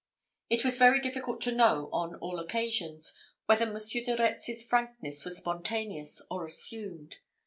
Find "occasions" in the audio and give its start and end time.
2.39-3.13